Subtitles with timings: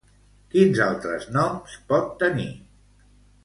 [0.53, 2.51] Quins altres noms pot tenir?